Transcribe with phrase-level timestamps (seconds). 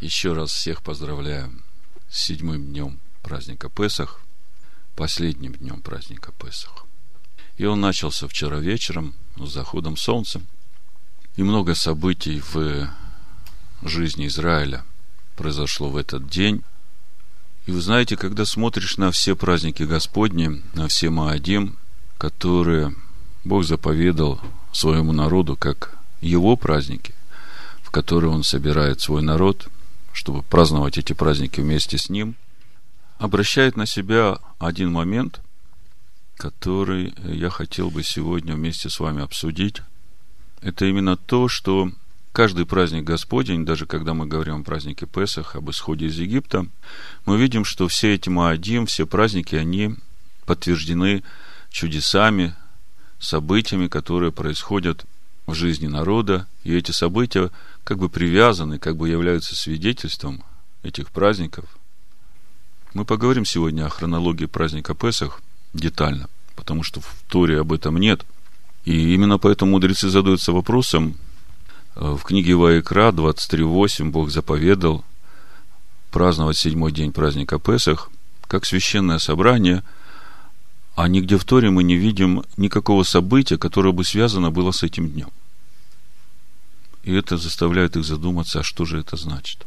[0.00, 1.50] Еще раз всех поздравляю
[2.08, 4.20] с седьмым днем праздника Песах,
[4.94, 6.86] последним днем праздника Песах.
[7.56, 10.40] И он начался вчера вечером, с заходом солнца.
[11.34, 12.88] И много событий в
[13.82, 14.84] жизни Израиля
[15.34, 16.62] произошло в этот день.
[17.66, 21.76] И вы знаете, когда смотришь на все праздники Господни, на все Маадим,
[22.18, 22.94] которые
[23.42, 24.40] Бог заповедал
[24.72, 27.16] своему народу как его праздники,
[27.82, 29.66] в которые он собирает свой народ–
[30.18, 32.34] чтобы праздновать эти праздники вместе с ним,
[33.18, 35.40] обращает на себя один момент,
[36.36, 39.80] который я хотел бы сегодня вместе с вами обсудить.
[40.60, 41.92] Это именно то, что
[42.32, 46.66] каждый праздник Господень, даже когда мы говорим о празднике Песах, об исходе из Египта,
[47.24, 49.94] мы видим, что все эти Маадим, все праздники, они
[50.46, 51.22] подтверждены
[51.70, 52.56] чудесами,
[53.20, 55.06] событиями, которые происходят
[55.48, 57.50] в жизни народа, и эти события
[57.82, 60.44] как бы привязаны, как бы являются свидетельством
[60.82, 61.64] этих праздников.
[62.92, 65.40] Мы поговорим сегодня о хронологии праздника Песах
[65.72, 68.26] детально, потому что в Торе об этом нет.
[68.84, 71.16] И именно поэтому мудрецы задаются вопросом,
[71.96, 75.02] э, в книге Ваикра 23.8 Бог заповедал
[76.10, 78.10] праздновать седьмой день праздника Песах
[78.46, 79.82] как священное собрание,
[80.98, 85.08] а нигде в Торе мы не видим никакого события, которое бы связано было с этим
[85.08, 85.28] днем.
[87.04, 89.64] И это заставляет их задуматься, а что же это значит.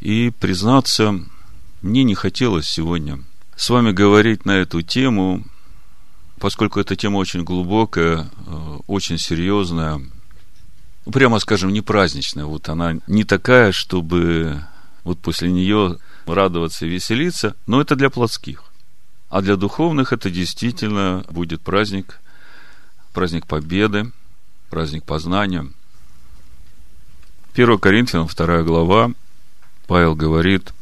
[0.00, 1.20] И признаться,
[1.82, 3.24] мне не хотелось сегодня
[3.56, 5.44] с вами говорить на эту тему,
[6.38, 10.00] поскольку эта тема очень глубокая, э, очень серьезная,
[11.12, 12.46] прямо скажем, не праздничная.
[12.46, 14.64] Вот она не такая, чтобы
[15.04, 18.65] вот после нее радоваться и веселиться, но это для плотских.
[19.28, 22.20] А для духовных это действительно будет праздник,
[23.12, 24.12] праздник победы,
[24.70, 25.68] праздник познания–
[27.56, 29.12] 1 Коринфянам, 2 глава,
[29.86, 30.74] Павел говорит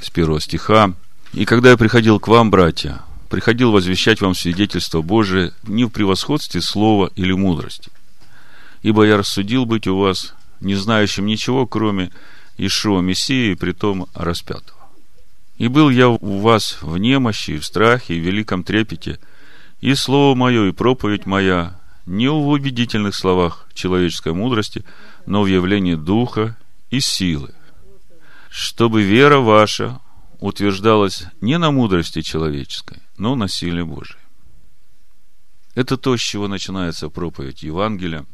[0.00, 0.92] с первого стиха,
[1.32, 6.62] «И когда я приходил к вам, братья, приходил возвещать вам свидетельство Божие не в превосходстве
[6.62, 7.92] слова или мудрости,
[8.82, 12.10] ибо я рассудил быть у вас не знающим ничего, кроме
[12.56, 14.77] Ишуа Мессии, притом распятого.
[15.58, 19.18] И был я у вас в немощи, в страхе, и в великом трепете,
[19.80, 24.84] и слово мое, и проповедь моя не в убедительных словах человеческой мудрости,
[25.26, 26.56] но в явлении духа
[26.90, 27.54] и силы,
[28.48, 30.00] чтобы вера ваша
[30.38, 34.20] утверждалась не на мудрости человеческой, но на силе Божией.
[35.74, 38.26] Это то, с чего начинается проповедь Евангелия,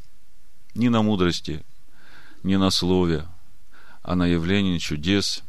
[0.75, 1.65] не на мудрости,
[2.43, 3.27] не на слове,
[4.03, 5.43] а на явлении чудес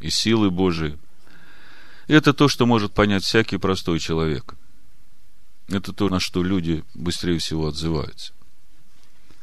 [0.00, 0.98] и силы Божией.
[2.10, 4.56] Это то, что может понять всякий простой человек.
[5.68, 8.32] Это то, на что люди быстрее всего отзываются.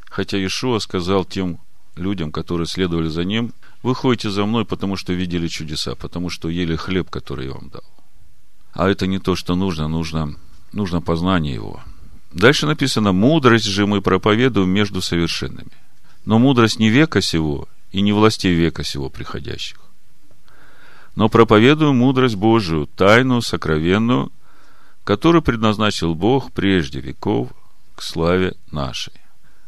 [0.03, 1.61] Хотя Иешуа сказал тем
[1.95, 6.49] людям, которые следовали за ним, вы ходите за мной, потому что видели чудеса, потому что
[6.49, 7.85] ели хлеб, который я вам дал.
[8.73, 10.35] А это не то, что нужно, нужно,
[10.73, 11.81] нужно познание его.
[12.33, 15.71] Дальше написано, мудрость же мы проповедуем между совершенными.
[16.25, 19.86] Но мудрость не века сего и не властей века сего приходящих.
[21.17, 24.31] Но проповедуем мудрость Божию, тайну, сокровенную,
[25.03, 27.49] которую предназначил Бог прежде веков
[27.95, 29.13] к славе нашей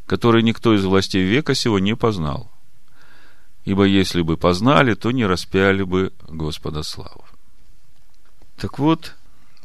[0.09, 2.51] который никто из властей века сего не познал.
[3.63, 7.25] Ибо если бы познали, то не распяли бы Господа славу.
[8.57, 9.15] Так вот,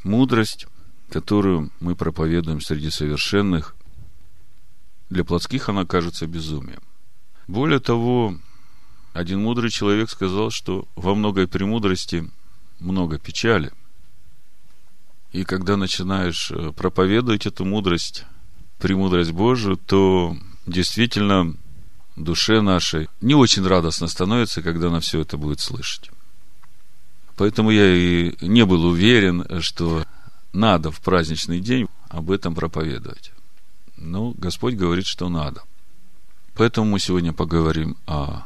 [0.02, 0.66] мудрость,
[1.08, 3.74] которую мы проповедуем среди совершенных,
[5.08, 6.82] для плотских она кажется безумием.
[7.48, 8.36] Более того,
[9.14, 12.28] один мудрый человек сказал, что во многой премудрости
[12.80, 13.72] много печали.
[15.32, 18.24] И когда начинаешь э, проповедовать эту мудрость,
[18.78, 20.36] премудрость Божию, то
[20.66, 21.54] действительно
[22.16, 26.10] душе нашей не очень радостно становится, когда она все это будет слышать.
[27.36, 30.04] Поэтому я и не был уверен, что
[30.52, 33.30] надо в праздничный день об этом проповедовать.
[33.96, 35.62] Но Господь говорит, что надо.
[36.54, 38.42] Поэтому мы сегодня поговорим о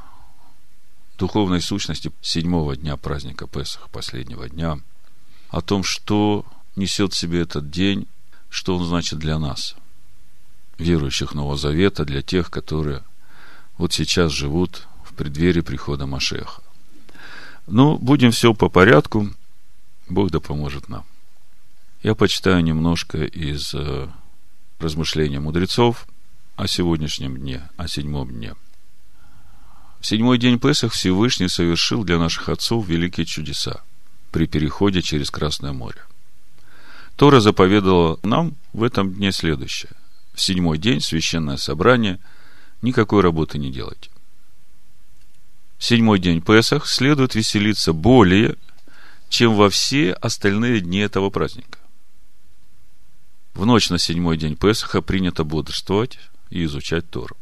[1.18, 4.78] духовной сущности седьмого дня праздника Песах, последнего дня,
[5.50, 8.06] о том, что несет в себе этот день,
[8.48, 9.74] что он значит для нас–
[10.78, 13.02] верующих Нового Завета, для тех, которые
[13.76, 16.62] вот сейчас живут в преддверии прихода Машеха.
[17.66, 19.28] Ну, будем все по порядку.
[20.08, 21.04] Бог да поможет нам.
[22.02, 24.08] Я почитаю немножко из э,
[24.78, 26.06] размышления мудрецов
[26.56, 28.54] о сегодняшнем дне, о седьмом дне.
[30.00, 33.82] В седьмой день Песах Всевышний совершил для наших отцов великие чудеса
[34.30, 36.00] при переходе через Красное море.
[37.16, 39.92] Тора заповедала нам в этом дне следующее–
[40.38, 42.20] в седьмой день священное собрание,
[42.80, 44.08] никакой работы не делайте.
[45.80, 48.54] седьмой день Песах следует веселиться более,
[49.28, 51.78] чем во все остальные дни этого праздника.
[53.54, 57.36] В ночь на седьмой день Песаха принято бодрствовать и изучать Тору.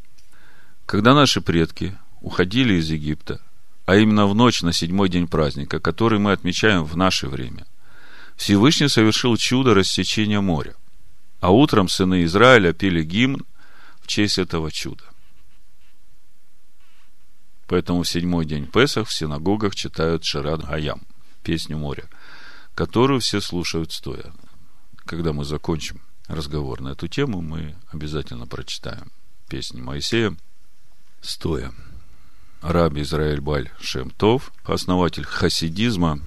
[0.86, 3.40] Когда наши предки уходили из Египта,
[3.86, 7.66] а именно в ночь на седьмой день праздника, который мы отмечаем в наше время,
[8.36, 10.74] Всевышний совершил чудо рассечения моря.
[11.38, 13.46] А утром сыны Израиля пели гимн
[14.00, 15.04] в честь этого чуда.
[17.68, 21.02] Поэтому в седьмой день Песах в синагогах читают Шират Гаям,
[21.44, 22.08] песню моря,
[22.74, 24.32] которую все слушают стоя.
[25.04, 29.12] Когда мы закончим разговор на эту тему, мы обязательно прочитаем
[29.48, 30.36] песни Моисея
[31.20, 31.72] стоя.
[32.66, 36.18] Раби Израиль Баль Шемтов, основатель хасидизма,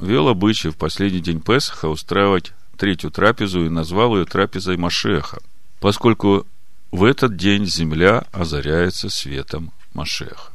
[0.00, 5.40] вел обычай в последний день Песаха устраивать третью трапезу и назвал ее трапезой Машеха,
[5.80, 6.46] поскольку
[6.90, 10.52] в этот день земля озаряется светом Машеха.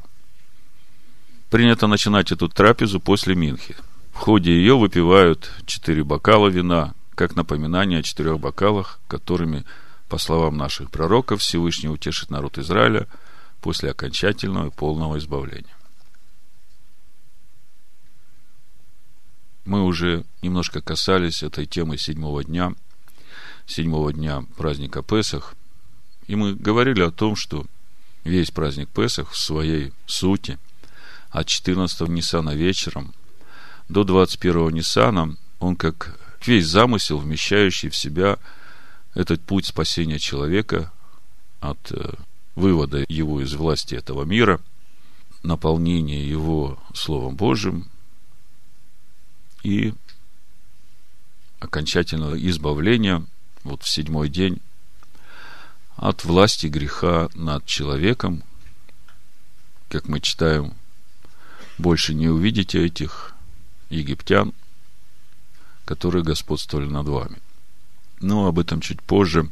[1.48, 3.76] Принято начинать эту трапезу после Минхи.
[4.12, 9.64] В ходе ее выпивают четыре бокала вина, как напоминание о четырех бокалах, которыми,
[10.08, 13.06] по словам наших пророков, Всевышний утешит народ Израиля
[13.60, 15.76] после окончательного и полного избавления.
[19.64, 22.74] Мы уже немножко касались этой темы седьмого дня,
[23.66, 25.54] седьмого дня праздника Песах,
[26.26, 27.66] и мы говорили о том, что
[28.24, 30.58] весь праздник Песах в своей сути–
[31.30, 33.14] от 14 Ниссана вечером
[33.88, 38.38] до 21 Ниссана, он как весь замысел, вмещающий в себя
[39.14, 40.92] этот путь спасения человека
[41.60, 42.14] от э,
[42.54, 44.60] вывода его из власти этого мира,
[45.42, 47.88] наполнения его Словом Божьим
[49.62, 49.94] и
[51.60, 53.24] окончательного избавления
[53.62, 54.60] вот в седьмой день
[55.96, 58.42] от власти греха над человеком,
[59.88, 60.74] как мы читаем
[61.78, 63.34] больше не увидите этих
[63.90, 64.52] египтян,
[65.84, 67.38] которые господствовали над вами.
[68.20, 69.50] Но об этом чуть позже.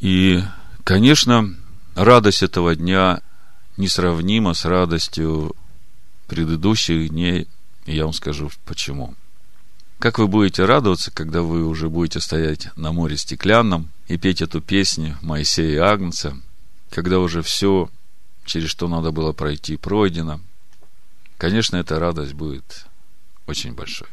[0.00, 0.42] И,
[0.84, 1.54] конечно,
[1.94, 3.20] радость этого дня
[3.76, 5.54] несравнима с радостью
[6.26, 7.48] предыдущих дней.
[7.86, 9.14] И я вам скажу почему.
[9.98, 14.60] Как вы будете радоваться, когда вы уже будете стоять на море стеклянном и петь эту
[14.60, 16.36] песню Моисея и Агнца,
[16.90, 17.90] когда уже все,
[18.46, 20.40] через что надо было пройти, пройдено,
[21.36, 22.86] конечно, эта радость будет
[23.46, 24.08] очень большой.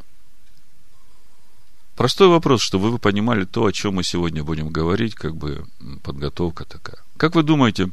[1.98, 5.66] Простой вопрос, чтобы вы понимали то, о чем мы сегодня будем говорить, как бы
[6.04, 6.98] подготовка такая.
[7.16, 7.90] Как вы думаете,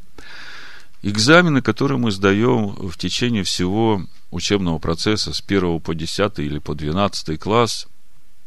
[1.02, 4.00] экзамены, которые мы сдаем в течение всего
[4.30, 7.88] учебного процесса с 1 по 10 или по 12 класс,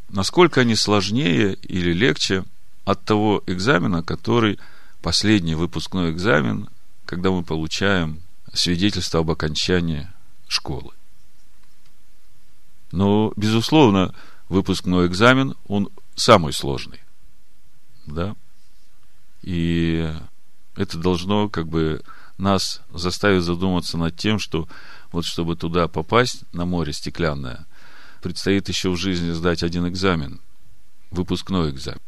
[0.08, 2.44] насколько они сложнее или легче
[2.86, 4.58] от того экзамена, который
[5.02, 6.70] последний выпускной экзамен,
[7.04, 8.22] когда мы получаем
[8.54, 10.08] свидетельство об окончании
[10.48, 10.94] школы.
[12.92, 14.14] Но, безусловно,
[14.50, 17.00] выпускной экзамен, он самый сложный.
[18.04, 18.36] Да?
[19.42, 20.12] И
[20.76, 22.02] это должно как бы
[22.36, 24.68] нас заставить задуматься над тем, что
[25.12, 27.66] вот чтобы туда попасть, на море стеклянное,
[28.22, 30.40] предстоит еще в жизни сдать один экзамен,
[31.10, 32.00] выпускной экзамен.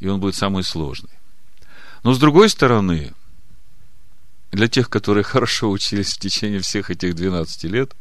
[0.00, 1.10] И он будет самый сложный.
[2.02, 3.12] Но с другой стороны,
[4.50, 7.94] для тех, которые хорошо учились в течение всех этих 12 лет,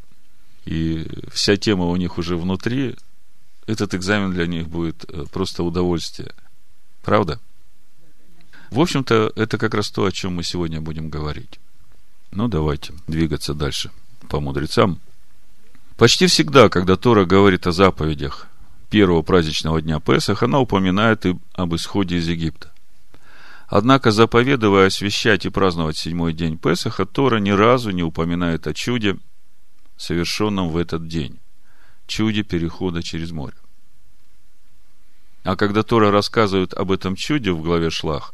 [0.63, 2.95] и вся тема у них уже внутри,
[3.67, 6.31] этот экзамен для них будет э, просто удовольствие.
[7.03, 7.39] Правда?
[8.69, 11.59] В общем-то, это как раз то, о чем мы сегодня будем говорить.
[12.31, 13.91] Ну, давайте двигаться дальше
[14.29, 14.99] по мудрецам.
[15.97, 18.47] Почти всегда, когда Тора говорит о заповедях
[18.89, 22.71] первого праздничного дня Песах, она упоминает и об исходе из Египта.
[23.67, 29.17] Однако, заповедуя освящать и праздновать седьмой день Песаха, Тора ни разу не упоминает о чуде,
[29.97, 31.39] совершенном в этот день,
[32.11, 33.55] чуде перехода через море.
[35.43, 38.33] А когда Тора рассказывает об этом чуде в главе Шлах,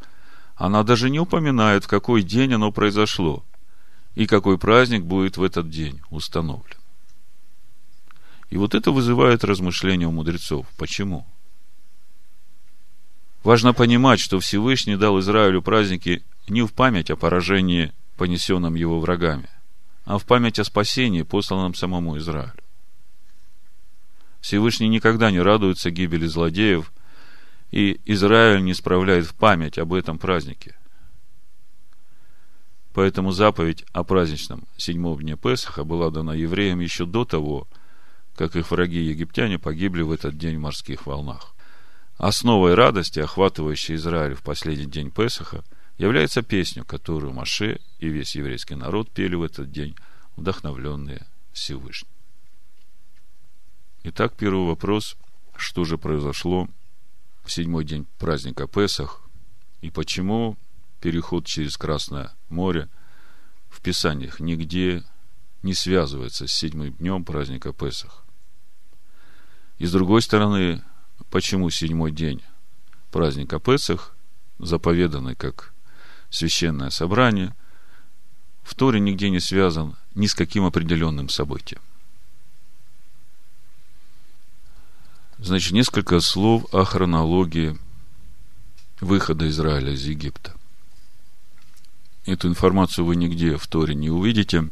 [0.56, 3.46] она даже не упоминает, в какой день оно произошло
[4.16, 6.78] и какой праздник будет в этот день установлен.
[8.50, 10.66] И вот это вызывает размышления у мудрецов.
[10.78, 11.28] Почему?
[13.44, 19.50] Важно понимать, что Всевышний дал Израилю праздники не в память о поражении, понесенном его врагами,
[20.06, 22.67] а в память о спасении, посланном самому Израилю.
[24.42, 26.92] Всевышний никогда не радуется гибели злодеев,
[27.72, 30.76] и Израиль не справляет в память об этом празднике.
[32.94, 37.68] Поэтому заповедь о праздничном седьмом дне Песаха была дана евреям еще до того,
[38.36, 41.54] как их враги египтяне погибли в этот день в морских волнах.
[42.18, 45.64] Основой радости, охватывающей Израиль в последний день Песаха,
[45.98, 49.96] является песня, которую Маше и весь еврейский народ пели в этот день,
[50.36, 52.17] вдохновленные Всевышний.
[54.10, 55.18] Итак, первый вопрос.
[55.58, 56.70] Что же произошло
[57.44, 59.22] в седьмой день праздника Песах
[59.82, 60.56] и почему
[61.02, 62.88] переход через Красное море
[63.68, 65.04] в Писаниях нигде
[65.62, 68.24] не связывается с седьмым днем праздника Песах?
[69.78, 70.82] И с другой стороны,
[71.30, 72.42] почему седьмой день
[73.12, 74.16] праздника Песах,
[74.58, 75.74] заповеданный как
[76.30, 77.54] священное собрание,
[78.64, 81.82] в Торе нигде не связан ни с каким определенным событием.
[85.40, 87.78] Значит, несколько слов о хронологии
[89.00, 90.54] выхода Израиля из Египта.
[92.26, 94.70] Эту информацию вы нигде в Торе не увидите,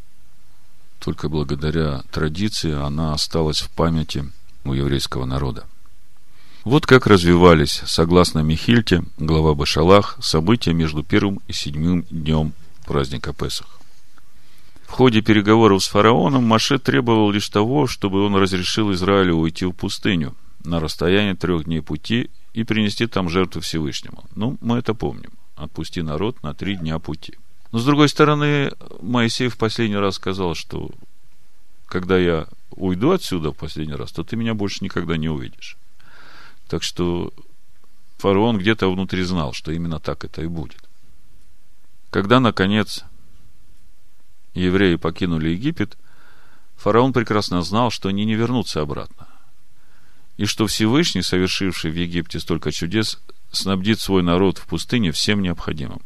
[1.00, 4.32] только благодаря традиции она осталась в памяти
[4.64, 5.66] у еврейского народа.
[6.64, 12.54] Вот как развивались, согласно Михильте, глава Башалах, события между первым и седьмым днем
[12.86, 13.80] праздника Песах.
[14.88, 19.72] В ходе переговоров с фараоном Маше требовал лишь того, чтобы он разрешил Израилю уйти в
[19.72, 24.24] пустыню на расстояние трех дней пути и принести там жертву Всевышнему.
[24.36, 25.32] Ну, мы это помним.
[25.56, 27.38] Отпусти народ на три дня пути.
[27.72, 30.92] Но, с другой стороны, Моисей в последний раз сказал, что
[31.88, 35.78] когда я уйду отсюда в последний раз, то ты меня больше никогда не увидишь.
[36.68, 37.34] Так что
[38.18, 40.84] фараон где-то внутри знал, что именно так это и будет.
[42.10, 43.04] Когда, наконец,
[44.54, 45.98] евреи покинули Египет,
[46.78, 49.25] фараон прекрасно знал, что они не вернутся обратно.
[50.38, 56.02] И что Всевышний, совершивший в Египте столько чудес, снабдит свой народ в пустыне всем необходимым.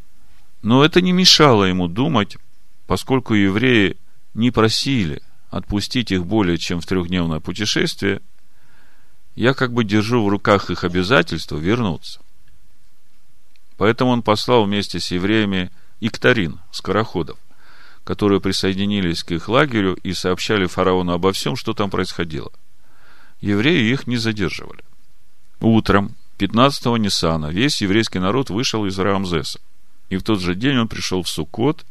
[0.62, 2.38] Но это не мешало ему думать,
[2.86, 3.98] поскольку евреи
[4.34, 8.22] не просили отпустить их более чем в трехдневное путешествие–
[9.40, 12.20] я как бы держу в руках их обязательство вернуться.
[13.78, 15.72] Поэтому он послал вместе с евреями
[16.02, 17.38] Иктарин, скороходов,
[18.04, 22.52] которые присоединились к их лагерю и сообщали фараону обо всем, что там происходило.
[23.41, 24.84] Евреи их не задерживали.
[25.62, 29.60] Утром 15-го Ниссана весь еврейский народ вышел из Рамзеса.
[30.10, 31.86] И в тот же день он пришел в Суккот,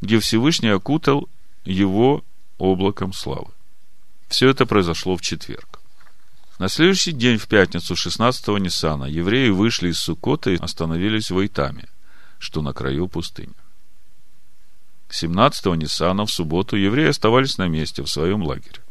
[0.00, 1.28] где Всевышний окутал
[1.64, 2.24] его
[2.58, 3.50] облаком славы.
[4.28, 5.80] Все это произошло в четверг.
[6.58, 11.86] На следующий день, в пятницу 16-го Ниссана, евреи вышли из Сукота и остановились в Айтаме,
[12.38, 13.52] что на краю пустыни.
[15.10, 18.85] 17-го Ниссана в субботу евреи оставались на месте в своем лагере.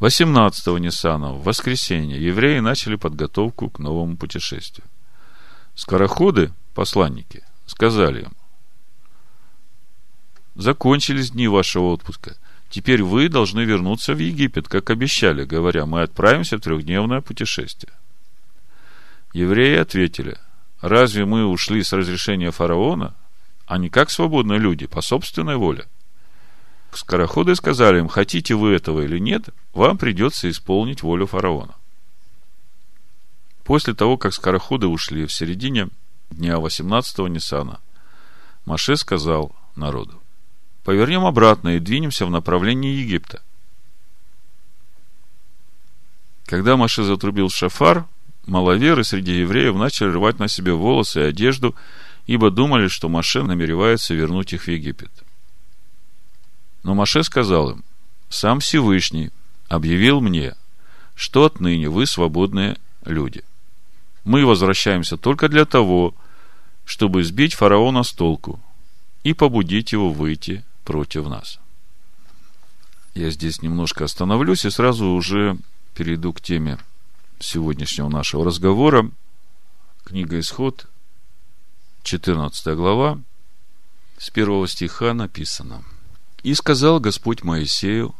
[0.00, 4.86] 18-го Ниссана в воскресенье евреи начали подготовку к новому путешествию.
[5.74, 8.32] Скороходы, посланники, сказали им,
[10.54, 12.36] закончились дни вашего отпуска,
[12.74, 17.92] Теперь вы должны вернуться в Египет, как обещали, говоря, мы отправимся в трехдневное путешествие.
[19.32, 20.38] Евреи ответили,
[20.80, 23.14] разве мы ушли с разрешения фараона,
[23.66, 25.84] а не как свободные люди, по собственной воле?
[26.96, 31.74] Скороходы сказали им, хотите вы этого или нет, вам придется исполнить волю фараона.
[33.64, 35.88] После того, как скороходы ушли в середине
[36.30, 37.80] дня 18-го Ниссана,
[38.66, 40.22] Маше сказал народу,
[40.84, 43.42] повернем обратно и двинемся в направлении Египта.
[46.46, 48.06] Когда Маше затрубил шафар,
[48.46, 51.74] маловеры среди евреев начали рвать на себе волосы и одежду,
[52.26, 55.10] ибо думали, что Маше намеревается вернуть их в Египет.
[56.84, 57.84] Но Маше сказал им,
[58.28, 59.30] «Сам Всевышний
[59.68, 60.54] объявил мне,
[61.14, 63.42] что отныне вы свободные люди.
[64.22, 66.14] Мы возвращаемся только для того,
[66.84, 68.60] чтобы сбить фараона с толку
[69.22, 71.58] и побудить его выйти против нас.
[73.14, 75.56] Я здесь немножко остановлюсь и сразу уже
[75.94, 76.78] перейду к теме
[77.38, 79.10] сегодняшнего нашего разговора.
[80.04, 80.86] Книга Исход,
[82.02, 83.18] 14 глава,
[84.18, 85.82] с первого стиха написано.
[86.44, 88.14] «И сказал Господь Моисею,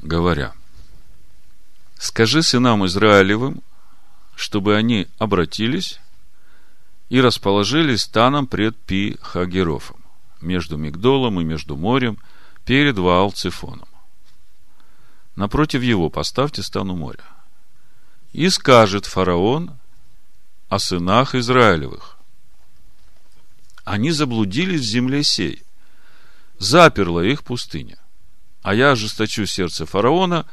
[0.00, 0.52] говоря,
[1.98, 3.62] «Скажи сынам Израилевым,
[4.36, 5.98] чтобы они обратились
[7.08, 10.02] и расположились станом пред Пи-Хагерофом
[10.40, 12.18] между Мигдолом и между морем,
[12.64, 13.88] перед Ваал-Цифоном.
[15.34, 17.24] Напротив его поставьте стану моря.
[18.32, 19.78] И скажет фараон
[20.68, 22.18] о сынах Израилевых.
[23.84, 25.62] Они заблудились в земле сей.
[26.62, 27.98] Заперла их пустыня.
[28.62, 30.46] А я ожесточу сердце фараона,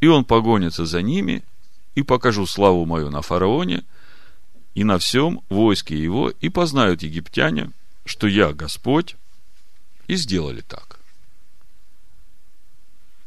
[0.00, 1.42] и он погонится за ними,
[1.94, 3.84] и покажу славу мою на фараоне,
[4.74, 7.70] и на всем войске его, и познают египтяне–
[8.04, 9.16] что я Господь,
[10.06, 10.98] и сделали так.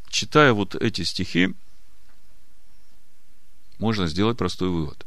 [0.08, 1.54] Читая вот эти стихи,
[3.78, 5.06] можно сделать простой вывод.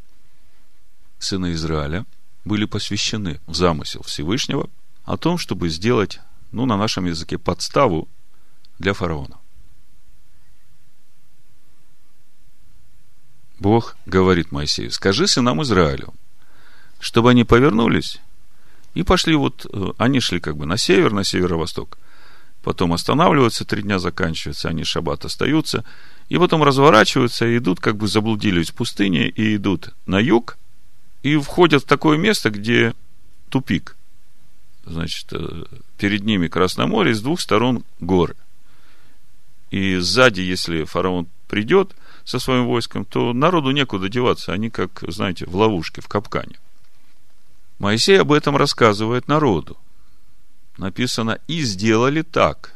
[1.18, 2.06] Сыны Израиля
[2.46, 4.70] были посвящены в замысел Всевышнего
[5.06, 6.20] о том, чтобы сделать,
[6.51, 8.08] ну, на нашем языке, подставу
[8.79, 9.38] для фараона.
[13.60, 16.13] Бог говорит Моисею, скажи сынам Израилю,
[17.00, 18.20] чтобы они повернулись
[18.94, 21.98] и пошли вот, э, они шли как бы на север, на северо-восток,
[22.63, 25.84] потом останавливаются, три дня заканчиваются, они шаббат остаются,
[26.29, 30.58] и потом разворачиваются и идут, как бы заблудились в пустыне, и идут на юг,
[31.22, 32.94] и входят в такое место, где
[33.50, 33.96] тупик.
[34.89, 35.65] Значит, э,
[35.98, 38.36] перед ними Красное море, с двух сторон горы.
[39.69, 44.51] И сзади, если фараон придет со своим войском, то народу некуда деваться.
[44.51, 46.58] Они, как, знаете, в ловушке, в капкане.
[47.77, 49.77] Моисей об этом рассказывает народу.
[50.77, 52.74] Написано, и сделали так.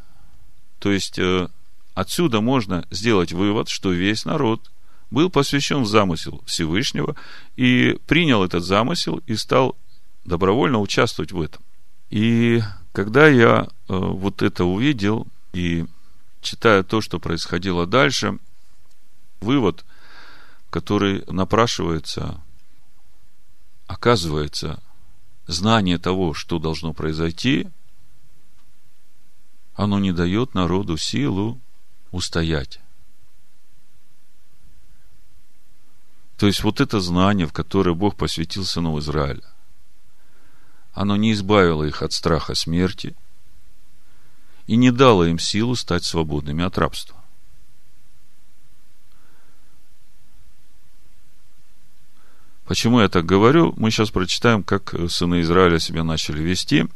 [0.77, 1.47] То есть, э,
[1.95, 4.69] отсюда можно сделать вывод, что весь народ
[5.09, 7.15] был посвящен в замысел Всевышнего
[7.55, 9.75] и принял этот замысел и стал
[10.25, 11.63] добровольно участвовать в этом.
[12.13, 15.87] И когда я э, вот это увидел и
[16.41, 18.37] читая то, что происходило дальше,
[19.41, 19.83] вывод,
[20.69, 22.39] который напрашивается,
[23.87, 24.79] оказывается,
[25.47, 27.67] знание того, что должно произойти,
[29.73, 31.59] оно не дает народу силу
[32.11, 32.79] устоять.
[36.37, 39.52] То есть вот это знание, в которое Бог посвятил сыну Израиля,
[40.93, 43.15] оно не избавило их от страха смерти
[44.67, 47.17] и не дало им силу стать свободными от рабства.
[52.65, 53.73] Почему я так говорю?
[53.75, 56.87] Мы сейчас прочитаем, как сыны Израиля себя начали вести.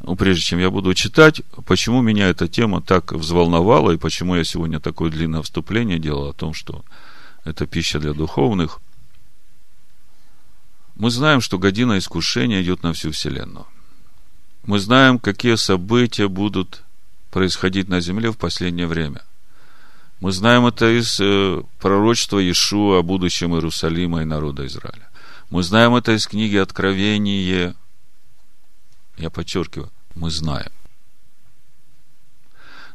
[0.00, 4.44] Но прежде чем я буду читать, почему меня эта тема так взволновала, и почему я
[4.44, 6.82] сегодня такое длинное вступление делал о том, что
[7.44, 8.80] это пища для духовных.
[10.94, 13.66] Мы знаем, что година искушения идет на всю Вселенную.
[14.64, 16.82] Мы знаем, какие события будут
[17.30, 19.22] происходить на земле в последнее время.
[20.20, 25.08] Мы знаем это из э, пророчества Иешуа о будущем Иерусалима и народа Израиля.
[25.48, 27.74] Мы знаем это из книги Откровения.
[29.16, 30.70] Я подчеркиваю, мы знаем.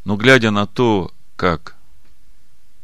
[0.03, 1.75] Но глядя на то, как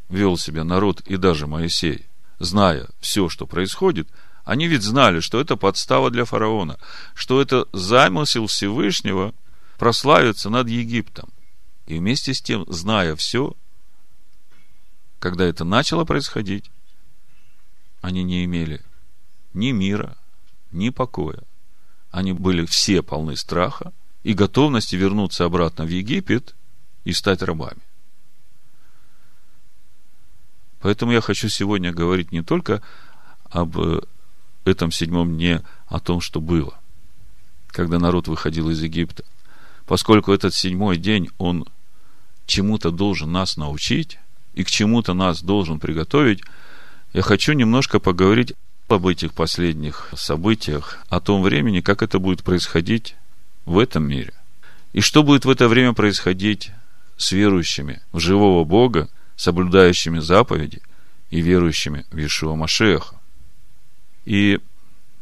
[0.09, 2.05] вел себя народ и даже Моисей,
[2.39, 4.07] зная все, что происходит,
[4.43, 6.77] они ведь знали, что это подстава для фараона,
[7.13, 9.33] что это замысел Всевышнего
[9.77, 11.29] прославиться над Египтом.
[11.85, 13.53] И вместе с тем, зная все,
[15.19, 16.71] когда это начало происходить,
[18.01, 18.81] они не имели
[19.53, 20.17] ни мира,
[20.71, 21.43] ни покоя.
[22.09, 26.55] Они были все полны страха и готовности вернуться обратно в Египет
[27.03, 27.81] и стать рабами.
[30.81, 32.81] Поэтому я хочу сегодня говорить не только
[33.49, 34.01] об э,
[34.65, 36.79] этом седьмом дне, о том, что было,
[37.67, 39.23] когда народ выходил из Египта.
[39.85, 41.65] Поскольку этот седьмой день, он
[42.45, 44.19] чему-то должен нас научить,
[44.53, 46.43] и к чему-то нас должен приготовить,
[47.13, 48.53] я хочу немножко поговорить
[48.87, 53.15] об этих последних событиях, о том времени, как это будет происходить
[53.65, 54.33] в этом мире.
[54.93, 56.71] И что будет в это время происходить
[57.17, 60.81] с верующими в живого Бога, соблюдающими заповеди
[61.29, 63.20] и верующими в Иешуа Машеха.
[64.25, 64.59] И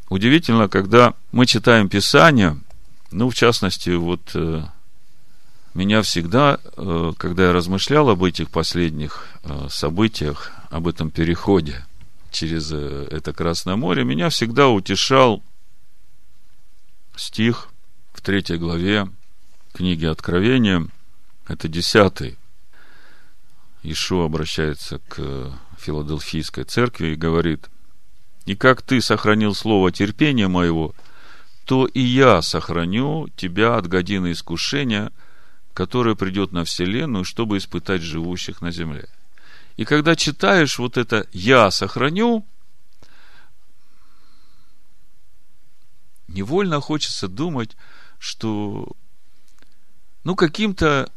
[0.09, 2.59] удивительно, когда мы читаем Писание,
[3.11, 4.63] ну, в частности, вот э,
[5.73, 11.85] меня всегда, э, когда я размышлял об этих последних э, событиях, об этом переходе
[12.31, 15.41] через это Красное море, меня всегда утешал
[17.15, 17.69] стих
[18.13, 19.09] в третьей главе
[19.73, 20.87] книги Откровения,
[21.47, 22.37] это десятый.
[23.81, 27.67] Ишуа обращается к Филадельфийской церкви и говорит,
[28.45, 30.95] «И как ты сохранил слово терпения моего,
[31.65, 35.11] то и я сохраню тебя от годины искушения–
[35.79, 39.07] которое придет на Вселенную, чтобы испытать живущих на земле.
[39.77, 42.45] И когда читаешь вот это «я сохраню»,
[46.27, 47.77] невольно хочется думать,
[48.19, 48.91] что
[50.25, 51.09] ну, каким-то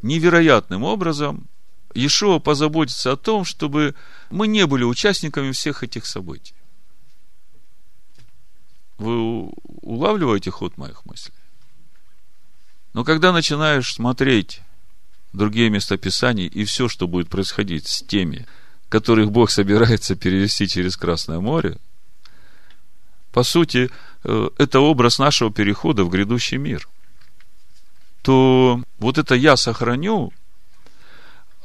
[0.00, 1.46] невероятным образом
[1.94, 3.94] Иешуа позаботится о том, чтобы
[4.30, 6.54] мы не были участниками всех этих событий.
[8.98, 9.50] Вы
[9.82, 11.34] улавливаете ход моих мыслей?
[12.94, 14.62] Но когда начинаешь смотреть
[15.32, 18.46] другие местописания и все, что будет происходить с теми,
[18.88, 21.78] которых Бог собирается перевести через Красное море,
[23.32, 23.90] по сути,
[24.24, 26.88] э, это образ нашего перехода в грядущий мир,
[28.22, 30.32] то вот это «я сохраню»,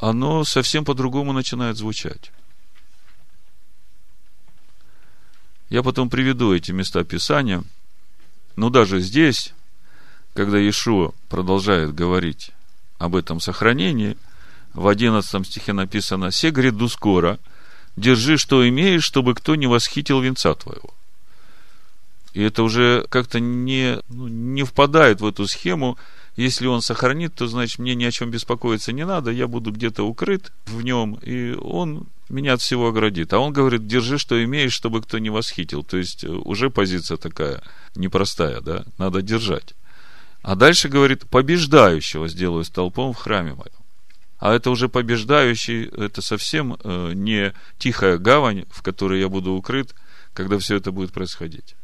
[0.01, 2.31] оно совсем по-другому начинает звучать.
[5.71, 7.63] Я потом приведу эти места Писания,
[8.55, 9.55] но даже здесь
[10.33, 12.51] когда Иешуа продолжает говорить
[12.97, 14.17] об этом сохранении,
[14.73, 17.39] в 11 стихе написано «Се гряду скоро,
[17.97, 20.91] держи, что имеешь, чтобы кто не восхитил венца твоего.
[22.33, 25.97] И это уже как-то не, ну, не впадает в эту схему.
[26.35, 30.03] Если он сохранит, то значит мне ни о чем беспокоиться не надо, я буду где-то
[30.03, 33.33] укрыт в нем, и он меня от всего оградит.
[33.33, 35.83] А он говорит, держи, что имеешь, чтобы кто не восхитил.
[35.83, 37.61] То есть уже позиция такая
[37.95, 39.73] непростая, да, надо держать.
[40.41, 43.71] А дальше говорит, побеждающего сделаю столпом в храме моем.
[44.39, 49.93] А это уже побеждающий, это совсем э, не тихая гавань, в которой я буду укрыт,
[50.33, 51.75] когда все это будет происходить.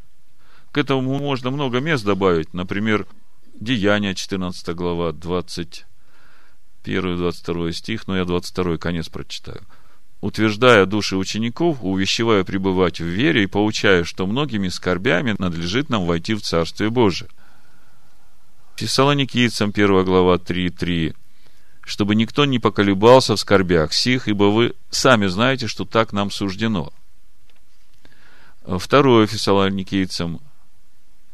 [0.72, 2.54] К этому можно много мест добавить.
[2.56, 3.06] Например,
[3.60, 9.64] Деяния, 14 глава, 21-22 стих, но я 22 конец прочитаю.
[10.22, 16.36] Утверждая души учеников, увещевая пребывать в вере и поучая, что многими скорбями надлежит нам войти
[16.36, 17.30] в Царствие Божие.
[18.76, 21.16] Фессалоникийцам 1 глава 3.3
[21.88, 26.92] чтобы никто не поколебался в скорбях сих, ибо вы сами знаете, что так нам суждено.
[28.66, 30.42] Второе Фессалоникийцам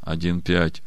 [0.03, 0.83] 1.5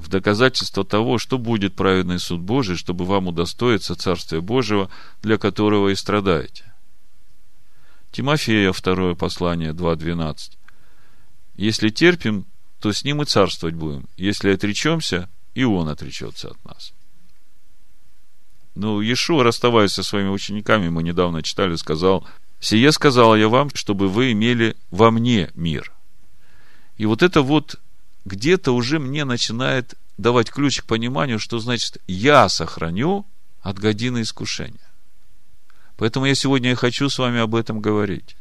[0.00, 4.90] в доказательство того, что будет праведный суд Божий, чтобы вам удостоиться Царствия Божьего,
[5.22, 6.72] для которого и страдаете.
[8.10, 10.56] Тимофея, второе послание, 2.12.
[11.54, 12.46] Если терпим,
[12.80, 14.08] то с ним и царствовать будем.
[14.16, 16.92] Если отречемся, и он отречется от нас.
[18.74, 22.26] Ну, Иешуа, расставаясь со своими учениками, мы недавно читали, сказал,
[22.60, 25.92] «Сие сказал я вам, чтобы вы имели во мне мир».
[26.96, 27.78] И вот это вот
[28.30, 33.26] где-то уже мне начинает давать ключ к пониманию, что значит «я сохраню
[33.60, 34.78] от годины искушения».
[35.96, 38.36] Поэтому я сегодня и хочу с вами об этом говорить.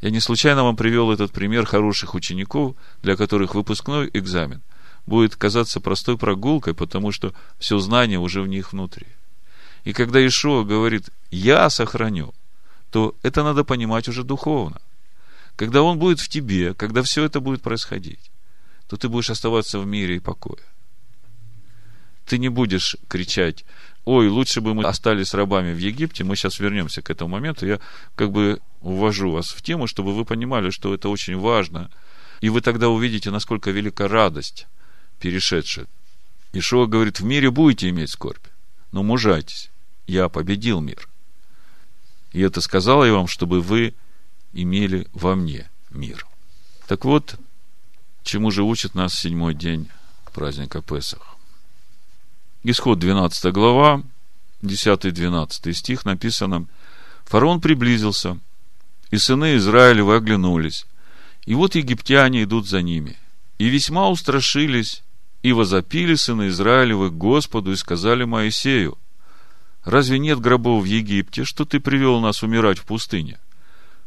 [0.00, 4.62] Я не случайно вам привел этот пример хороших учеников, для которых выпускной экзамен–
[5.06, 9.06] будет казаться простой прогулкой, потому что все знание уже в них внутри.
[9.84, 12.34] И когда Ишуа говорит «я сохраню»,
[12.90, 14.80] то это надо понимать уже духовно.
[15.56, 18.30] Когда Он будет в тебе, когда все это будет происходить,
[18.88, 20.62] то ты будешь оставаться в мире и покое.
[22.26, 23.64] Ты не будешь кричать,
[24.04, 27.80] ой, лучше бы мы остались рабами в Египте, мы сейчас вернемся к этому моменту, я
[28.14, 31.90] как бы увожу вас в тему, чтобы вы понимали, что это очень важно,
[32.40, 34.66] и вы тогда увидите, насколько велика радость
[35.20, 35.86] перешедшие.
[36.52, 38.46] Ишуа говорит, в мире будете иметь скорбь,
[38.92, 39.70] но мужайтесь,
[40.06, 41.08] я победил мир.
[42.32, 43.94] И это сказал я вам, чтобы вы
[44.52, 46.26] имели во мне мир.
[46.86, 47.36] Так вот,
[48.24, 49.88] чему же учит нас седьмой день
[50.32, 51.36] праздника Песах.
[52.64, 54.02] Исход 12 глава,
[54.62, 56.66] 10-12 стих написано,
[57.26, 58.38] «Фараон приблизился,
[59.10, 60.86] и сыны Израилевы оглянулись,
[61.46, 63.16] и вот египтяне идут за ними,
[63.58, 65.02] и весьма устрашились,
[65.42, 68.98] и возопили сыны Израилевы к Господу и сказали Моисею,
[69.84, 73.38] разве нет гробов в Египте, что ты привел нас умирать в пустыне?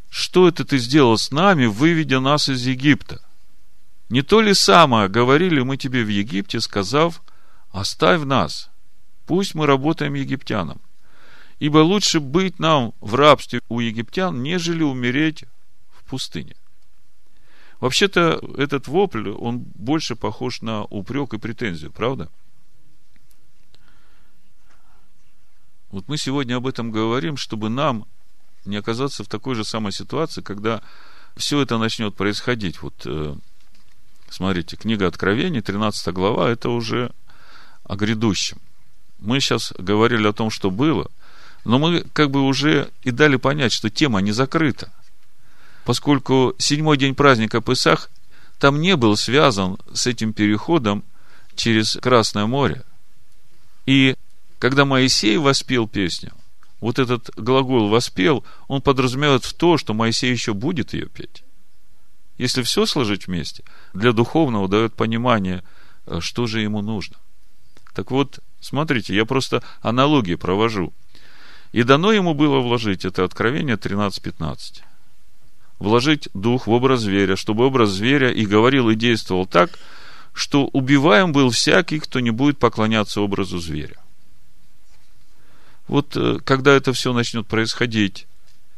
[0.10, 3.22] Что это ты сделал с нами, выведя нас из Египта?
[4.10, 7.22] Не то ли самое говорили мы тебе в Египте, сказав,
[7.72, 8.70] оставь нас,
[9.26, 10.80] пусть мы работаем египтянам.
[11.60, 15.44] Ибо лучше быть нам в рабстве у египтян, нежели умереть
[15.90, 16.56] в пустыне.
[17.80, 22.30] Вообще-то этот вопль, он больше похож на упрек и претензию, правда?
[25.92, 28.06] Вот мы сегодня об этом говорим, чтобы нам
[28.66, 30.82] не оказаться в такой же самой ситуации, когда
[31.36, 32.82] все это начнет происходить.
[32.82, 33.36] Вот э,
[34.30, 37.12] смотрите, книга Откровений, 13 глава, это уже
[37.84, 38.58] о грядущем.
[39.20, 41.10] Мы сейчас говорили о том, что было,
[41.66, 44.92] но мы как бы уже и дали понять, что тема не закрыта
[45.88, 48.10] поскольку седьмой день праздника Песах
[48.60, 51.02] там не был связан с этим переходом
[51.56, 52.84] через Красное море.
[53.86, 54.18] И
[54.60, 56.34] когда Моисей воспел песню,
[56.82, 61.42] вот этот глагол «воспел», он подразумевает в то, что Моисей еще будет ее петь.
[62.38, 65.64] Если все сложить вместе, для духовного дает понимание,
[66.06, 67.16] э, что же ему нужно.
[67.94, 70.94] Так вот, смотрите, я просто аналогии провожу.
[71.72, 74.84] И дано ему было вложить это откровение 13.15
[75.80, 79.78] вложить дух в образ зверя, чтобы образ зверя и говорил, и действовал так,
[80.34, 83.98] что убиваем был всякий, кто не будет поклоняться образу зверя.
[85.88, 88.28] Вот э, когда это все начнет происходить,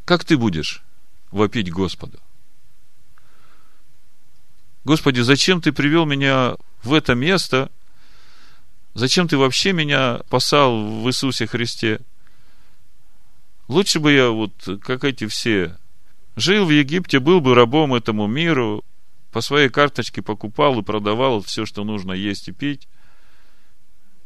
[0.06, 0.84] как ты будешь
[1.32, 2.20] вопить Господу?
[4.84, 7.70] Господи, зачем ты привел меня в это место?
[8.94, 12.00] Зачем ты вообще меня посал в Иисусе Христе?
[13.68, 15.78] Лучше бы я вот, как эти все
[16.40, 18.84] Жил в Египте, был бы рабом этому миру,
[19.32, 22.88] по своей карточке покупал и продавал все, что нужно есть и пить,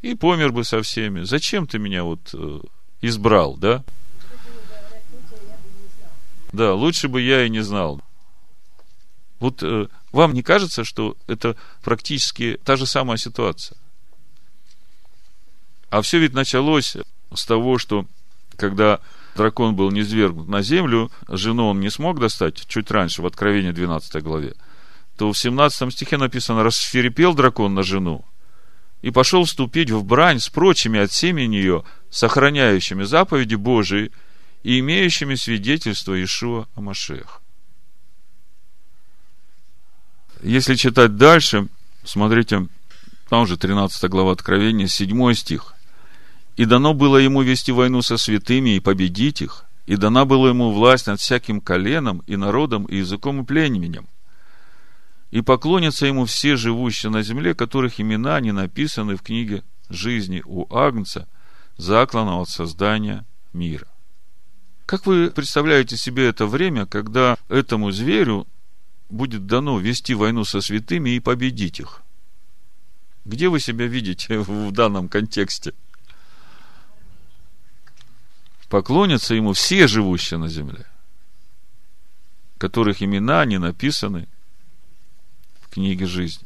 [0.03, 1.23] и помер бы со всеми.
[1.23, 2.59] Зачем ты меня вот э,
[3.01, 3.83] избрал, да?
[6.51, 7.99] Да, лучше бы я и не знал.
[9.39, 13.77] Вот э, вам не кажется, что это практически та же самая ситуация?
[15.89, 16.95] А все ведь началось
[17.33, 18.05] с того, что
[18.55, 18.99] когда
[19.35, 24.23] дракон был низвергнут на землю, жену он не смог достать чуть раньше, в Откровении 12
[24.23, 24.55] главе,
[25.17, 28.25] то в 17 стихе написано, расферепел дракон на жену
[29.01, 34.11] и пошел вступить в брань с прочими от семени ее, сохраняющими заповеди Божии
[34.63, 37.42] и имеющими свидетельство Ишуа о Машех.
[40.43, 41.67] Если читать дальше,
[42.03, 42.67] смотрите,
[43.29, 45.73] там же 13 глава Откровения, 7 стих.
[46.57, 50.71] «И дано было ему вести войну со святыми и победить их, и дана была ему
[50.71, 54.07] власть над всяким коленом и народом и языком и племенем
[55.33, 60.71] и поклонятся ему все живущие на земле, которых имена не написаны в книге жизни у
[60.71, 61.27] Агнца,
[61.75, 63.87] закланного от создания мира.
[64.85, 68.45] Как вы представляете себе это время, когда этому зверю
[69.09, 72.01] будет дано вести войну со святыми и победить их?
[73.25, 75.73] Где вы себя видите в данном контексте?
[78.69, 80.85] Поклонятся ему все живущие на земле,
[82.57, 84.27] которых имена не написаны
[85.73, 86.45] книге жизни.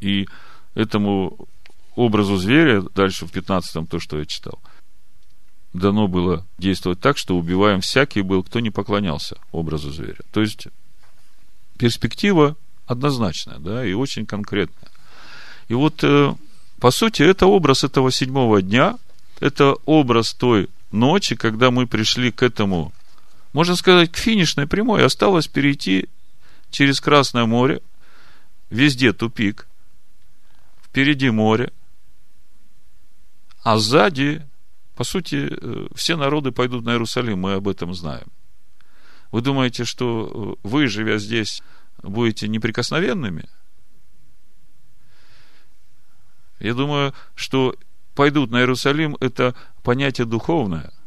[0.00, 0.28] И
[0.74, 1.48] этому
[1.94, 4.60] образу зверя, дальше в 15-м, то, что я читал,
[5.72, 10.20] дано было действовать так, что убиваем всякий был, кто не поклонялся образу зверя.
[10.32, 10.68] То есть,
[11.78, 12.56] перспектива
[12.86, 14.90] однозначная, да, и очень конкретная.
[15.68, 16.34] И вот, э,
[16.80, 18.98] по сути, это образ этого седьмого дня,
[19.40, 22.92] это образ той ночи, когда мы пришли к этому
[23.52, 26.08] можно сказать, к финишной прямой осталось перейти
[26.70, 27.82] через Красное море,
[28.70, 29.68] везде тупик,
[30.82, 31.72] впереди море,
[33.62, 34.46] а сзади,
[34.94, 38.26] по сути, э, все народы пойдут на Иерусалим, мы об этом знаем.
[39.30, 41.62] Вы думаете, что э, вы, живя здесь,
[42.02, 43.48] будете неприкосновенными?
[46.60, 47.74] Я думаю, что
[48.14, 50.92] пойдут на Иерусалим, это понятие духовное–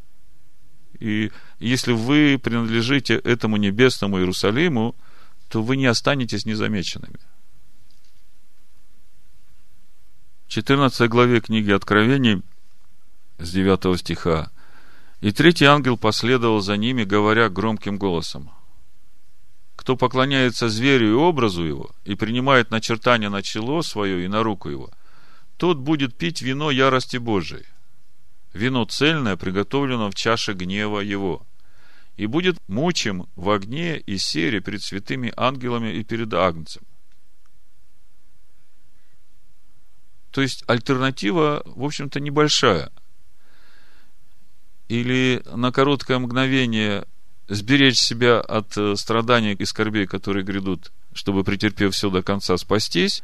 [1.00, 4.96] и если вы принадлежите этому небесному Иерусалиму,
[5.50, 7.20] то вы не останетесь незамеченными.
[10.48, 12.44] В 14 главе книги Откровений
[13.38, 14.52] с 9 стиха
[15.22, 18.52] «И третий ангел последовал за ними, говоря громким голосом,
[19.76, 24.70] кто поклоняется зверю и образу его, и принимает начертание на чело свое и на руку
[24.70, 24.92] его,
[25.58, 27.66] тот будет пить вино ярости Божией,
[28.54, 31.46] вино цельное, приготовлено в чаше гнева его,
[32.18, 36.84] и будет мучим в огне и сере перед святыми ангелами и перед Агнцем.
[40.32, 42.92] То есть альтернатива, в общем-то, небольшая.
[44.88, 47.06] Или на короткое мгновение
[47.48, 53.24] сберечь себя от э, страданий и скорбей, которые грядут, чтобы, претерпев все до конца, спастись,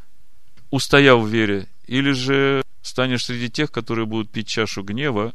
[0.70, 5.34] устояв в вере, или же станешь среди тех, которые будут пить чашу гнева,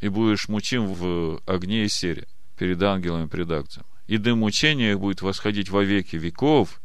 [0.00, 2.26] и будешь мучим в огне и сере
[2.58, 3.86] перед ангелами, перед акцием.
[4.08, 6.80] И дым мучения будет восходить во веки веков,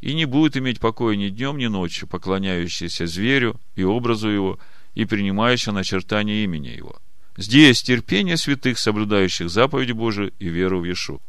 [0.00, 4.58] и не будет иметь покоя ни днем, ни ночью, поклоняющийся зверю и образу его,
[4.94, 6.98] и принимающий начертание имени его.
[7.40, 11.20] Здесь терпение святых, соблюдающих заповеди Божию и веру в Ишу.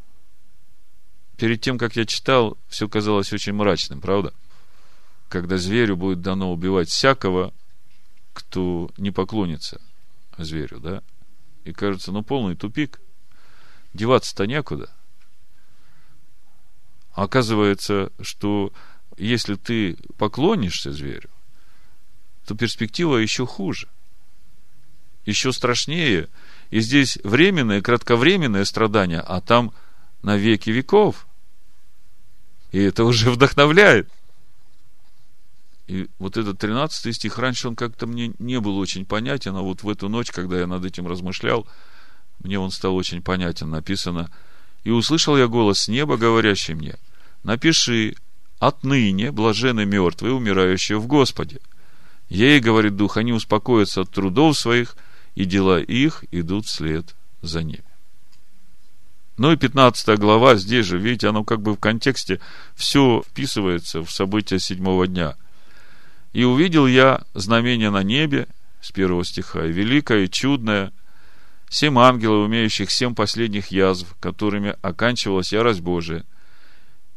[1.37, 4.31] Перед тем, как я читал, все казалось очень мрачным, правда?
[5.31, 7.53] когда зверю будет дано убивать всякого,
[8.33, 9.79] кто не поклонится
[10.37, 11.01] зверю, да?
[11.63, 12.99] И кажется, ну, полный тупик.
[13.93, 14.89] Деваться-то некуда.
[17.13, 18.73] А оказывается, что
[19.17, 21.29] если ты поклонишься зверю,
[22.45, 23.87] то перспектива еще хуже.
[25.25, 26.29] Еще страшнее.
[26.69, 29.73] И здесь временное, кратковременное страдание, а там
[30.23, 31.27] на веки веков.
[32.71, 34.09] И это уже вдохновляет.
[35.87, 39.83] И вот этот 13 стих, раньше он как-то мне не был очень понятен, а вот
[39.83, 41.67] в эту ночь, когда я над этим размышлял,
[42.39, 43.69] мне он стал очень понятен.
[43.69, 44.31] Написано,
[44.85, 46.95] «И услышал я голос с неба, говорящий мне,
[47.43, 48.15] напиши,
[48.59, 51.59] отныне блажены мертвые, умирающие в Господе.
[52.29, 54.95] Ей, говорит Дух, они успокоятся от трудов своих,
[55.35, 57.83] и дела их идут вслед за ними.
[59.37, 62.39] Ну и 15 глава, здесь же, видите, оно как бы в контексте
[62.75, 65.35] все вписывается в события седьмого дня–
[66.33, 68.47] и увидел я знамение на небе,
[68.81, 70.91] с первого стиха, и великое, и чудное,
[71.69, 76.23] семь ангелов, умеющих семь последних язв, которыми оканчивалась ярость Божия.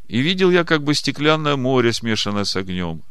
[0.08, 3.02] И видел я как бы стеклянное море, смешанное с огнем.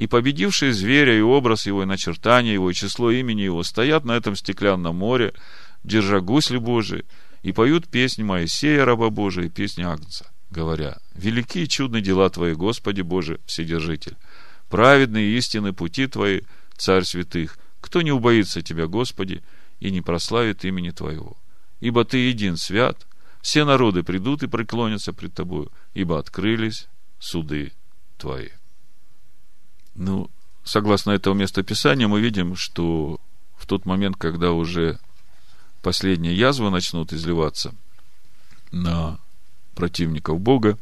[0.00, 4.12] И победившие зверя, и образ его, и начертание его, и число имени его, стоят на
[4.12, 5.34] этом стеклянном море,
[5.84, 7.04] держа гусли Божии,
[7.42, 12.54] и поют песнь Моисея, раба Божия, и песнь Агнца, говоря, «Велики и чудны дела Твои,
[12.54, 14.16] Господи Боже, Вседержитель,
[14.70, 16.40] праведные истины пути Твои,
[16.78, 19.42] Царь святых, кто не убоится Тебя, Господи,
[19.80, 21.36] и не прославит имени Твоего?
[21.80, 23.06] Ибо Ты един свят,
[23.42, 27.72] все народы придут и преклонятся пред Тобою, ибо открылись суды
[28.16, 28.48] Твои».
[30.00, 30.30] Ну,
[30.64, 33.20] согласно этого местописания, мы видим, что
[33.58, 34.98] в тот момент, когда уже
[35.82, 37.74] последние язвы начнут изливаться
[38.72, 39.18] на
[39.74, 40.78] противников Бога,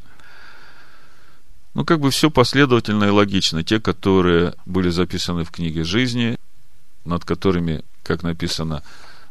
[1.74, 3.64] ну, как бы все последовательно и логично.
[3.64, 6.38] Те, которые были записаны в книге жизни,
[7.04, 8.84] над которыми, как написано,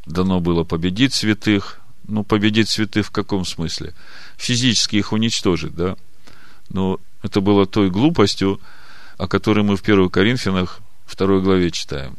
[0.06, 1.80] дано было победить святых.
[2.10, 3.94] Ну, победить святых в каком смысле?
[4.36, 5.96] Физически их уничтожить, да?
[6.68, 8.60] Но это было той глупостью,
[9.18, 10.80] о которой мы в 1 Коринфянах
[11.16, 12.18] 2 главе читаем.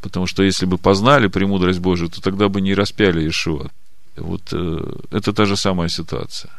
[0.00, 3.70] Потому что если бы познали премудрость Божию, то тогда бы не распяли Иешуа.
[4.16, 6.50] Вот э, это та же самая ситуация.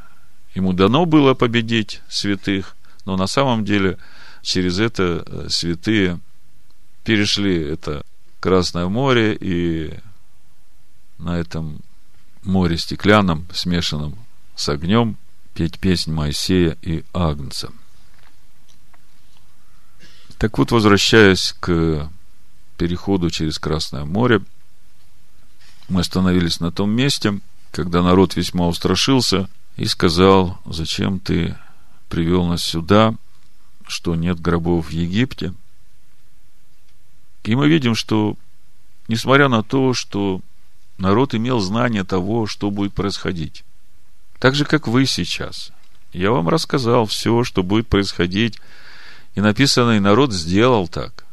[0.54, 2.76] Ему дано было победить святых,
[3.06, 3.98] но на самом деле
[4.42, 6.20] через это э, святые
[7.04, 8.04] перешли это
[8.40, 9.94] Красное море и
[11.18, 11.80] на этом
[12.44, 14.16] море стеклянном, смешанном
[14.56, 15.18] с огнем,
[15.54, 17.72] петь песнь Моисея и Агнца.
[20.38, 22.10] Так вот, возвращаясь к
[22.78, 24.42] переходу через Красное море,
[25.90, 27.40] мы остановились на том месте,
[27.72, 31.58] когда народ весьма устрашился и сказал, зачем ты
[32.10, 33.16] привел нас сюда,
[33.88, 35.54] что нет гробов в Египте.
[37.44, 38.36] И мы видим, что,
[39.08, 40.42] несмотря на то, что
[40.98, 43.64] народ имел знание того, что будет происходить,
[44.40, 45.72] так же, как вы сейчас,
[46.14, 48.60] я вам рассказал все, что будет происходить,
[49.38, 51.24] и написано, и народ сделал так.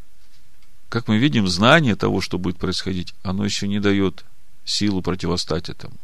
[0.90, 4.26] Как мы видим, знание того, что будет происходить, оно еще не дает
[4.66, 5.96] силу противостать этому.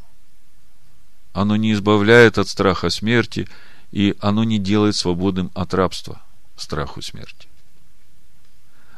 [1.34, 3.50] Оно не избавляет от страха смерти,
[3.92, 6.22] и оно не делает свободным от рабства
[6.56, 7.48] страху смерти.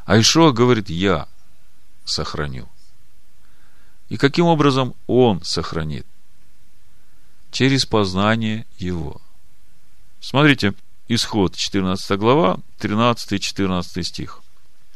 [0.05, 1.27] А Ишуа говорит, я
[2.05, 2.69] сохраню.
[4.07, 6.05] И каким образом он сохранит?
[7.51, 9.19] Через познание его.
[10.21, 10.73] Смотрите,
[11.07, 14.41] исход 14 глава, 13 и 14 стих.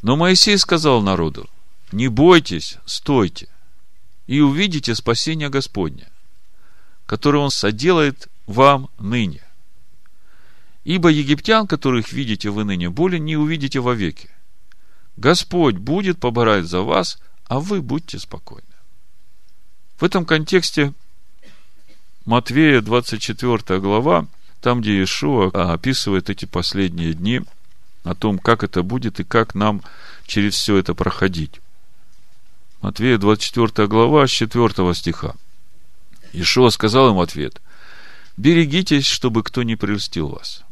[0.02, 1.48] Но Моисей сказал народу,
[1.92, 3.48] не бойтесь, стойте,
[4.26, 6.08] и увидите спасение Господня,
[7.06, 9.42] которое Он соделает вам ныне.
[10.84, 14.30] Ибо египтян, которых видите вы ныне, более не увидите вовеки.
[15.16, 18.64] Господь будет поборать за вас, а вы будьте спокойны.
[19.98, 20.94] В этом контексте
[22.24, 24.28] Матвея 24 глава,
[24.60, 27.42] там, где Иешуа описывает эти последние дни–
[28.08, 29.82] о том, как это будет и как нам
[30.26, 31.60] через все это проходить.
[32.80, 35.34] Матвея 24 глава, с 4 стиха.
[36.32, 37.60] Ишуа сказал им ответ,
[38.36, 40.62] «Берегитесь, чтобы кто не прельстил вас.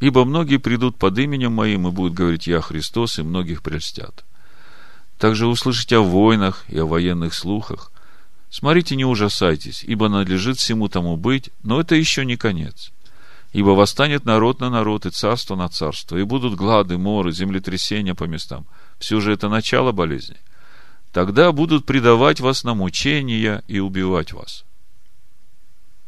[0.00, 4.24] Ибо многие придут под именем моим и будут говорить, я Христос, и многих прельстят.
[5.18, 7.90] Также услышите о войнах и о военных слухах.
[8.50, 12.92] Смотрите, не ужасайтесь, ибо надлежит всему тому быть, но это еще не конец.
[13.52, 18.24] Ибо восстанет народ на народ и царство на царство, и будут глады, моры, землетрясения по
[18.24, 18.66] местам.
[18.98, 20.36] Все же это начало болезни.
[21.12, 24.64] Тогда будут предавать вас на мучения и убивать вас.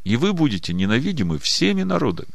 [0.04, 2.32] И вы будете ненавидимы всеми народами.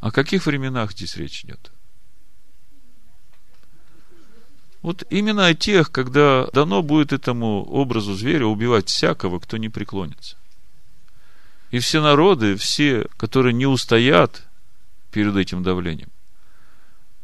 [0.00, 1.72] О каких временах здесь речь идет?
[4.82, 10.36] Вот именно о тех, когда дано будет этому образу зверя убивать всякого, кто не преклонится.
[11.70, 14.46] И все народы, все, которые не устоят
[15.10, 16.08] перед этим давлением,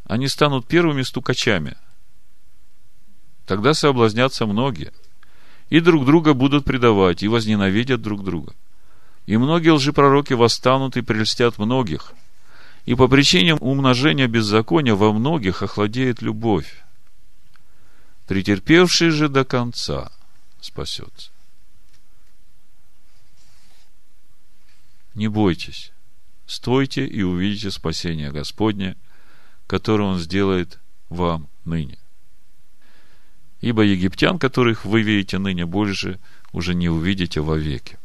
[0.05, 1.77] они станут первыми стукачами.
[3.47, 4.93] Тогда соблазнятся многие.
[5.71, 8.53] И друг друга будут предавать, и возненавидят друг друга.
[9.27, 12.13] И многие лжепророки восстанут и прельстят многих.
[12.85, 16.85] И по причине умножения беззакония во многих охладеет любовь.
[18.27, 20.13] Претерпевший же до конца
[20.61, 21.34] спасется.
[25.15, 25.93] Не бойтесь,
[26.47, 28.97] стойте и увидите спасение Господне,
[29.67, 31.99] которое Он сделает вам ныне.
[33.61, 36.21] Ибо египтян, которых вы видите ныне больше,
[36.53, 37.99] уже не увидите вовеки.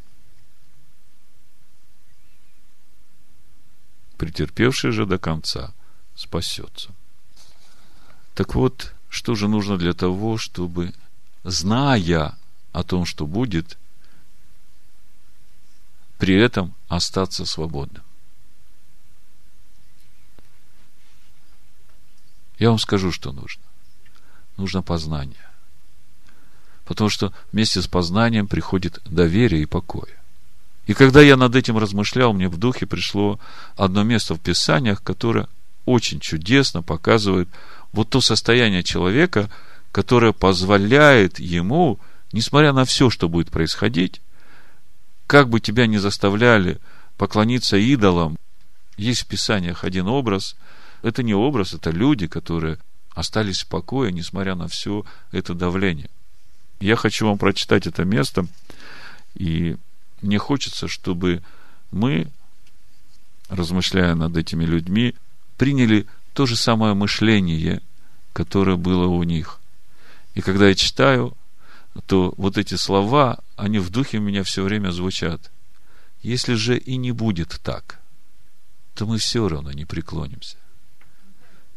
[4.17, 5.73] Претерпевший же до конца
[6.15, 6.93] спасется.
[8.35, 10.93] Так вот, что же нужно для того, чтобы,
[11.43, 12.37] зная
[12.71, 13.77] о том, что будет,
[16.19, 18.03] при этом остаться свободным.
[22.59, 23.63] Я вам скажу, что нужно.
[24.57, 25.49] Нужно познание.
[26.83, 30.09] Потому что вместе с познанием приходит доверие и покой.
[30.87, 33.39] И когда я над этим размышлял, мне в духе пришло
[33.77, 35.47] одно место в Писаниях, которое
[35.85, 37.47] очень чудесно показывает
[37.93, 39.49] вот то состояние человека,
[39.93, 41.97] которое позволяет ему,
[42.33, 44.19] несмотря на все, что будет происходить,
[45.29, 46.79] как бы тебя не заставляли
[47.15, 48.35] поклониться идолам,
[48.97, 50.55] есть в Писаниях один образ.
[51.03, 52.79] Это не образ, это люди, которые
[53.11, 56.09] остались в покое, несмотря на все это давление.
[56.79, 58.47] Я хочу вам прочитать это место,
[59.35, 59.77] и
[60.23, 61.43] мне хочется, чтобы
[61.91, 62.31] мы,
[63.49, 65.13] размышляя над этими людьми,
[65.57, 67.83] приняли то же самое мышление,
[68.33, 69.59] которое было у них.
[70.33, 71.37] И когда я читаю,
[72.07, 75.51] то вот эти слова, они в духе у меня все время звучат.
[76.21, 77.99] Если же и не будет так,
[78.95, 80.57] то мы все равно не преклонимся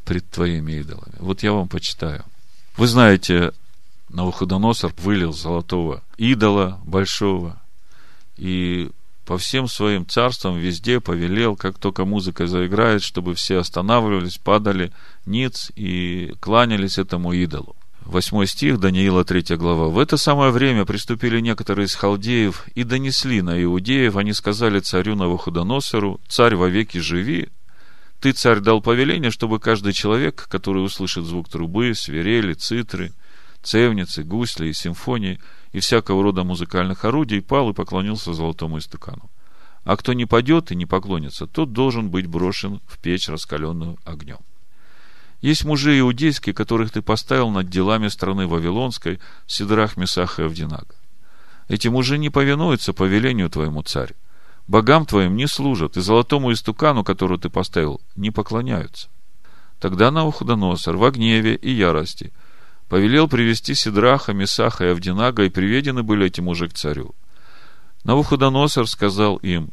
[0.04, 1.14] пред твоими идолами.
[1.18, 2.24] Вот я вам почитаю.
[2.76, 3.52] Вы знаете,
[4.08, 7.60] Навуходоносор вылил золотого идола большого
[8.36, 8.90] и
[9.24, 14.92] по всем своим царствам везде повелел, как только музыка заиграет, чтобы все останавливались, падали
[15.24, 17.76] ниц и кланялись этому идолу.
[18.06, 19.88] Восьмой стих, Даниила, третья глава.
[19.88, 24.16] В это самое время приступили некоторые из халдеев и донесли на иудеев.
[24.16, 27.48] Они сказали царю Навуходоносору, «Царь вовеки живи,
[28.22, 33.12] ты, царь, дал повеление, чтобы каждый человек, который услышит звук трубы, свирели, цитры,
[33.64, 35.40] цевницы, гусли и симфонии
[35.72, 39.28] и всякого рода музыкальных орудий, пал и поклонился золотому истукану.
[39.84, 44.38] А кто не падет и не поклонится, тот должен быть брошен в печь, раскаленную огнем.
[45.42, 49.18] Есть мужи иудейские, которых ты поставил над делами страны Вавилонской,
[49.48, 50.94] Сидрах, Месах и Авдинага.
[51.68, 54.14] Эти мужи не повинуются повелению твоему, царь.
[54.68, 59.08] Богам твоим не служат, и золотому истукану, которого ты поставил, не поклоняются.
[59.80, 62.32] Тогда Навуходоносор в гневе и ярости
[62.88, 67.16] повелел привести Сидраха, Месаха и Авдинага, и приведены были эти мужи к царю.
[68.04, 69.70] Навуходоносор сказал им,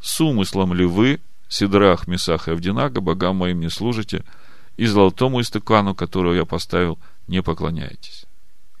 [0.00, 4.24] «С умыслом ли вы, Сидрах, Месах и Авдинага, богам моим не служите,—
[4.76, 8.26] и золотому истукану, которого я поставил, не поклоняйтесь.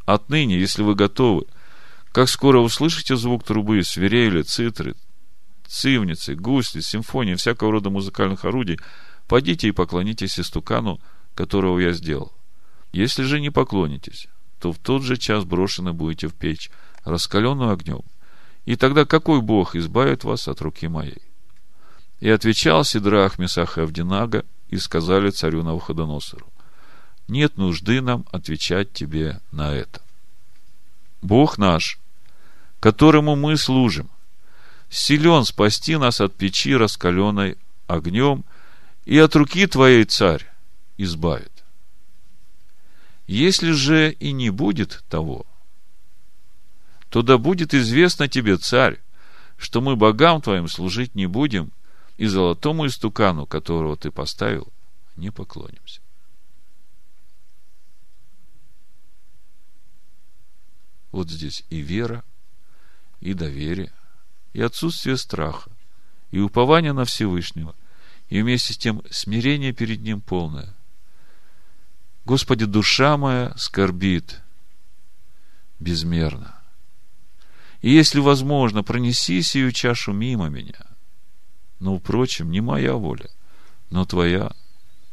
[0.04, 1.46] Отныне, если вы готовы,
[2.12, 4.94] как скоро услышите звук трубы, свирели, цитры,
[5.66, 8.78] цивницы, гусли, симфонии, всякого рода музыкальных орудий,
[9.26, 11.00] пойдите и поклонитесь истукану,
[11.34, 12.32] которого я сделал.
[12.92, 14.28] Если же не поклонитесь,
[14.60, 16.70] то в тот же час брошены будете в печь,
[17.04, 18.02] раскаленную огнем.
[18.64, 21.22] И тогда какой Бог избавит вас от руки моей?
[22.20, 26.46] И отвечал Сидрах, Месах и Авдинага, и сказали царю Навуходоносору,
[27.28, 30.00] нет нужды нам отвечать тебе на это.
[31.20, 31.98] Бог наш,
[32.80, 34.08] которому мы служим,
[34.88, 38.44] силен спасти нас от печи, раскаленной огнем,
[39.04, 40.50] и от руки твоей, царь,
[40.96, 41.52] избавит.
[43.26, 45.44] Если же и не будет того,
[47.10, 48.98] то да будет известно тебе, царь,
[49.58, 51.72] что мы богам твоим служить не будем–
[52.16, 54.72] и золотому истукану, которого ты поставил,
[55.16, 56.00] не поклонимся.
[61.10, 62.24] Вот здесь и вера,
[63.20, 63.92] и доверие,
[64.52, 65.70] и отсутствие страха,
[66.30, 67.74] и упование на Всевышнего,
[68.28, 70.74] и вместе с тем смирение перед Ним полное.
[72.24, 74.40] Господи, душа моя скорбит
[75.80, 76.58] безмерно.
[77.82, 80.86] И если возможно, пронеси сию чашу мимо меня–
[81.82, 83.28] но, впрочем, не моя воля,
[83.90, 84.52] но твоя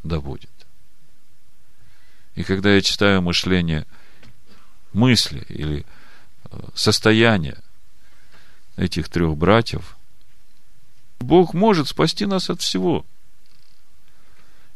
[0.03, 0.51] да будет.
[2.35, 3.87] И когда я читаю мышление,
[4.93, 5.83] мысли или
[6.51, 7.57] э, состояние
[8.77, 9.97] этих трех братьев,
[11.19, 13.03] Бог может спасти нас от всего.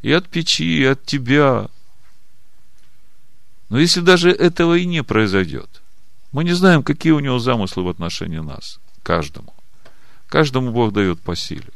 [0.01, 1.69] И от печи, и от тебя.
[3.69, 5.83] Но если даже этого и не произойдет,
[6.31, 9.53] мы не знаем, какие у него замыслы в отношении нас, каждому.
[10.27, 11.69] Каждому Бог дает по силе.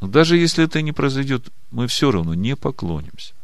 [0.00, 3.34] Но даже если это не произойдет, мы все равно не поклонимся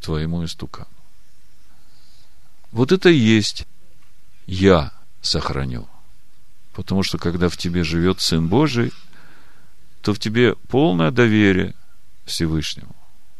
[0.00, 0.88] твоему истукану.
[2.72, 3.66] Вот это и есть
[4.46, 5.86] я сохраню.
[6.72, 8.92] Потому что когда в тебе живет Сын Божий,
[10.00, 11.74] то в тебе полное доверие
[12.24, 12.96] Всевышнему,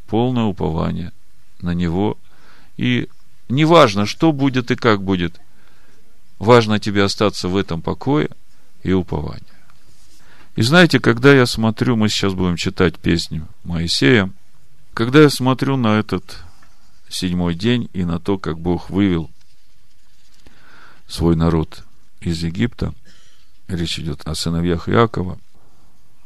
[0.07, 1.13] полное упование
[1.61, 2.19] на Него.
[2.77, 3.09] И
[3.49, 5.41] неважно, что будет и как будет,
[6.39, 8.31] важно тебе остаться в этом покое
[8.83, 9.47] и уповании.
[10.55, 14.31] И знаете, когда я смотрю, мы сейчас будем читать песню Моисея,
[14.93, 16.39] когда я смотрю на этот
[17.09, 19.31] седьмой день и на то, как Бог вывел
[21.07, 21.85] свой народ
[22.21, 22.95] из Египта,
[23.67, 25.39] речь идет о сыновьях Иакова,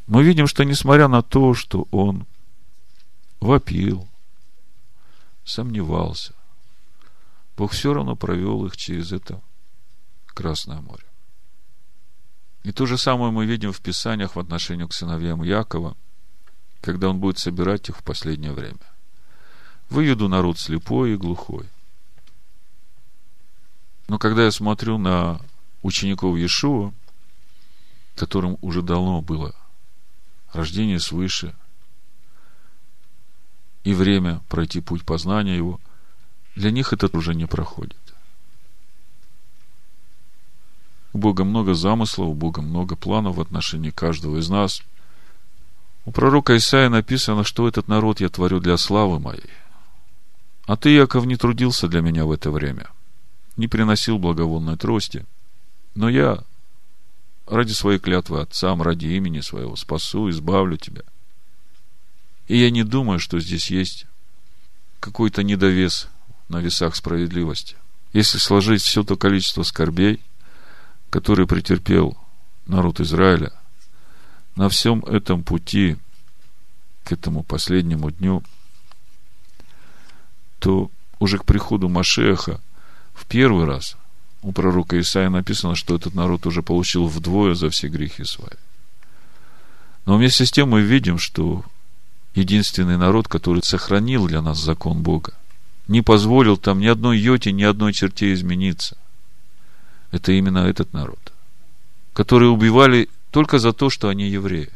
[0.08, 2.26] мы видим, что несмотря на то, что он
[3.40, 4.08] вопил,
[5.44, 6.34] сомневался,
[7.56, 9.40] Бог все равно провел их через это
[10.26, 11.04] Красное море.
[12.66, 15.96] И то же самое мы видим в Писаниях в отношении к сыновьям Якова,
[16.80, 18.80] когда он будет собирать их в последнее время.
[19.88, 21.68] Выведу народ слепой и глухой.
[24.08, 25.40] Но когда я смотрю на
[25.82, 26.92] учеников Иешуа,
[28.16, 29.54] которым уже давно было
[30.52, 31.54] рождение свыше
[33.84, 35.80] и время пройти путь познания его,
[36.56, 38.05] для них это уже не проходит.
[41.16, 44.82] У Бога много замыслов, у Бога много планов в отношении каждого из нас.
[46.04, 49.48] У пророка Исаия написано, что этот народ я творю для славы моей.
[50.66, 52.90] А ты, Яков, не трудился для меня в это время,
[53.56, 55.24] не приносил благовонной трости,
[55.94, 56.44] но я
[57.46, 61.00] ради своей клятвы отцам, ради имени своего спасу, избавлю тебя.
[62.46, 64.04] И я не думаю, что здесь есть
[65.00, 66.08] какой-то недовес
[66.50, 67.74] на весах справедливости.
[68.12, 70.20] Если сложить все то количество скорбей,
[71.10, 72.16] которые претерпел
[72.66, 73.52] народ Израиля,
[74.56, 75.96] на всем этом пути
[77.04, 78.42] к этому последнему дню,
[80.58, 82.60] то уже к приходу Машеха
[83.14, 83.96] в первый раз
[84.42, 88.56] у пророка Исаия написано, что этот народ уже получил вдвое за все грехи свои.
[90.04, 91.64] Но вместе с тем мы видим, что
[92.34, 95.34] единственный народ, который сохранил для нас закон Бога,
[95.88, 98.96] не позволил там ни одной йоте, ни одной черте измениться.
[100.16, 101.34] Это именно этот народ,
[102.14, 104.70] который убивали только за то, что они евреи.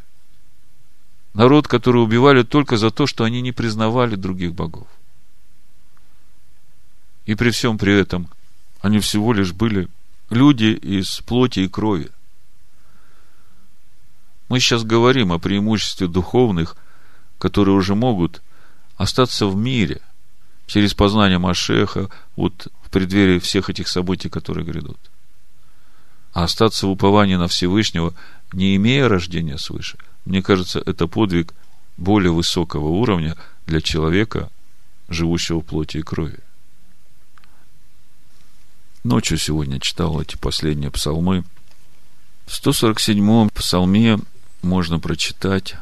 [1.32, 4.86] Народ, который убивали только за то, что они не признавали других богов.
[7.24, 8.28] И при всем при этом
[8.82, 9.88] они всего лишь были
[10.28, 12.10] люди из плоти и крови.
[14.50, 16.76] Мы сейчас говорим о преимуществе духовных,
[17.38, 18.42] которые уже могут
[18.98, 20.02] остаться в мире
[20.66, 25.09] через познание Машеха, вот в преддверии всех этих событий, которые грядут.
[26.32, 28.14] А остаться в уповании на Всевышнего,
[28.52, 31.54] не имея рождения свыше, мне кажется, это подвиг
[31.96, 34.50] более высокого уровня для человека,
[35.08, 36.38] живущего в плоти и крови.
[39.02, 41.44] Ночью сегодня читал эти последние псалмы.
[42.46, 44.18] В 147-м псалме
[44.62, 45.76] можно прочитать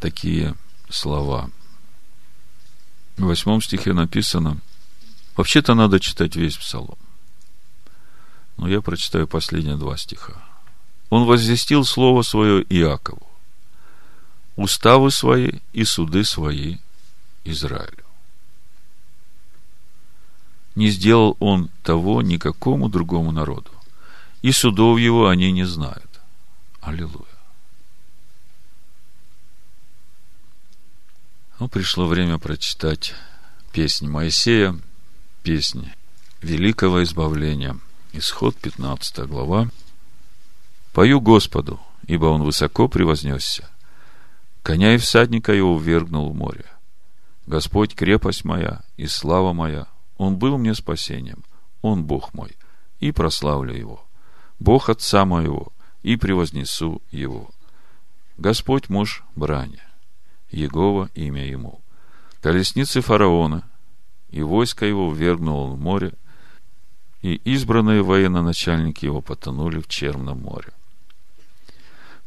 [0.00, 0.54] такие
[0.90, 1.50] слова.
[3.16, 4.58] В восьмом стихе написано,
[5.36, 6.98] вообще-то надо читать весь псалом.
[8.58, 10.34] Но я прочитаю последние два стиха.
[11.10, 13.26] Он возвестил слово свое Иакову,
[14.56, 16.76] уставы свои и суды свои
[17.44, 18.04] Израилю
[20.78, 23.72] не сделал он того никакому другому народу.
[24.42, 26.20] И судов его они не знают.
[26.80, 27.26] Аллилуйя.
[31.58, 33.12] Ну, пришло время прочитать
[33.72, 34.78] песнь Моисея,
[35.42, 35.90] песнь
[36.42, 37.76] великого избавления.
[38.18, 39.68] Исход 15 глава.
[40.92, 43.70] Пою Господу, ибо Он высоко превознесся.
[44.64, 46.64] Коня и всадника его ввергнул в море.
[47.46, 51.44] Господь крепость моя и слава моя, он был мне спасением.
[51.80, 52.56] Он Бог мой.
[52.98, 54.04] И прославлю Его.
[54.58, 55.72] Бог Отца моего.
[56.02, 57.50] И превознесу Его.
[58.36, 59.80] Господь муж брани.
[60.50, 61.80] Егова имя Ему.
[62.42, 63.62] Колесницы фараона.
[64.30, 66.14] И войско его ввергнуло в море.
[67.22, 70.72] И избранные военно-начальники его потонули в Черном море.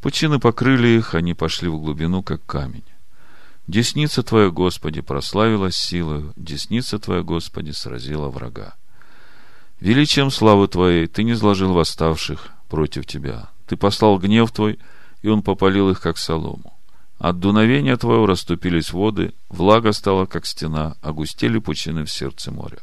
[0.01, 2.83] Пучины покрыли их, они пошли в глубину, как камень.
[3.67, 8.73] Десница Твоя, Господи, прославилась силою, десница Твоя, Господи, сразила врага.
[9.79, 13.49] Величием славы Твоей Ты не сложил восставших против Тебя.
[13.67, 14.79] Ты послал гнев Твой,
[15.21, 16.73] и он попалил их, как солому.
[17.19, 22.79] От дуновения Твоего расступились воды, влага стала, как стена, огустели пучины в сердце моря.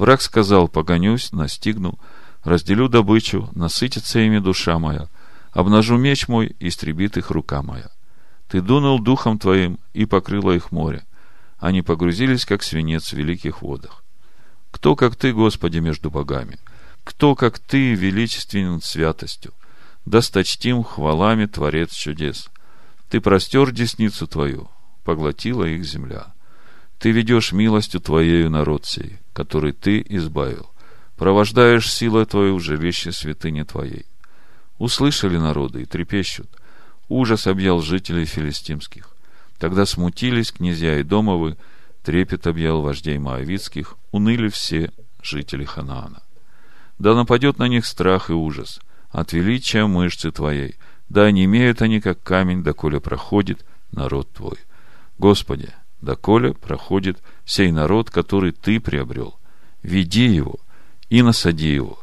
[0.00, 1.98] Враг сказал, погонюсь, настигну,
[2.42, 5.08] разделю добычу, насытится ими душа моя,
[5.52, 7.90] обнажу меч мой, истребит их рука моя.
[8.48, 11.04] Ты дунул духом твоим, и покрыло их море.
[11.58, 14.02] Они погрузились, как свинец в великих водах.
[14.70, 16.56] Кто, как ты, Господи, между богами?
[17.04, 19.52] Кто, как ты, величественен святостью?
[20.06, 22.48] Досточтим хвалами Творец чудес.
[23.10, 24.70] Ты простер десницу твою,
[25.04, 26.32] поглотила их земля.
[26.98, 30.70] Ты ведешь милостью твоею народ сей, который ты избавил.
[31.16, 34.06] Провождаешь силой твою в жилище святыни твоей.
[34.78, 36.48] Услышали народы и трепещут.
[37.08, 39.10] Ужас объял жителей филистимских.
[39.58, 41.56] Тогда смутились князья и домовы,
[42.02, 44.90] трепет объял вождей моавицких, уныли все
[45.22, 46.22] жители Ханаана.
[46.98, 50.76] Да нападет на них страх и ужас от величия мышцы твоей,
[51.08, 54.58] да не имеют они, как камень, доколе проходит народ твой.
[55.18, 55.68] Господи,
[56.00, 59.38] доколе проходит сей народ, который ты приобрел,
[59.82, 60.56] веди его
[61.08, 62.00] и насади его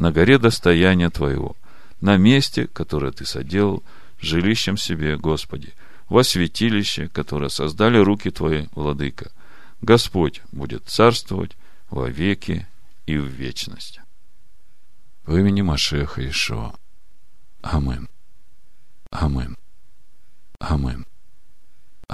[0.00, 1.56] на горе достояния твоего,
[2.00, 3.84] на месте, которое ты соделал,
[4.18, 5.74] жилищем себе, Господи,
[6.08, 9.30] во святилище, которое создали руки твои, Владыка.
[9.82, 11.56] Господь будет царствовать
[11.90, 12.66] во веки
[13.06, 14.00] и в вечность.
[15.26, 16.74] В имени Машеха Ишуа.
[17.60, 18.08] Амин.
[19.10, 19.56] Амин.
[20.58, 21.06] Амин.